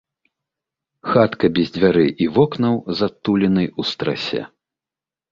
Хатка 1.09 1.49
без 1.59 1.67
дзвярэй 1.75 2.09
і 2.25 2.29
вокнаў, 2.37 2.73
з 3.01 3.09
адтулінай 3.09 3.67
у 3.83 3.85
страсе. 3.91 4.41